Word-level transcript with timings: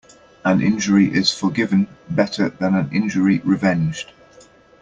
An 0.43 0.63
injury 0.63 1.13
is 1.13 1.31
forgiven 1.31 1.87
better 2.09 2.49
than 2.49 2.73
an 2.73 2.89
injury 2.91 3.37
revenged. 3.45 4.11